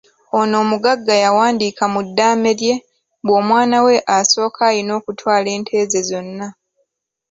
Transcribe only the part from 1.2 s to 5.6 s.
ya wandiika mu ddaame lye mbu omwana we asooka ayina okutwala